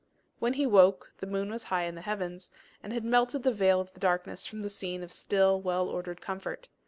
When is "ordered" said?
5.87-6.21